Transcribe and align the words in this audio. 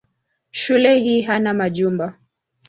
Shule 0.51 0.99
hii 0.99 1.21
hana 1.21 1.53
majumba. 1.53 2.17